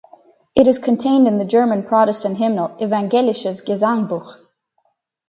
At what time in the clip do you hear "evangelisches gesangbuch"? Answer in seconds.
2.79-4.33